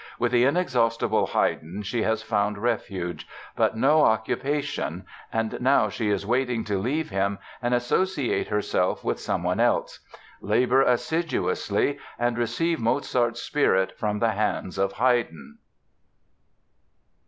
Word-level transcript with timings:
With 0.17 0.31
the 0.31 0.45
inexhaustible 0.45 1.27
Haydn 1.27 1.83
she 1.83 2.01
has 2.01 2.23
found 2.23 2.57
refuge, 2.57 3.27
but 3.55 3.77
no 3.77 4.01
occupation, 4.01 5.05
and 5.31 5.55
now 5.61 5.89
she 5.89 6.09
is 6.09 6.25
waiting 6.25 6.63
to 6.63 6.79
leave 6.79 7.11
him 7.11 7.37
and 7.61 7.71
associate 7.75 8.47
herself 8.47 9.03
with 9.03 9.19
someone 9.19 9.59
else. 9.59 9.99
Labor 10.41 10.81
assiduously 10.81 11.99
and 12.17 12.35
receive 12.35 12.79
Mozart's 12.79 13.43
spirit 13.43 13.95
from 13.95 14.17
the 14.17 14.31
hands 14.31 14.79
of 14.79 14.93
Haydn." 14.93 15.59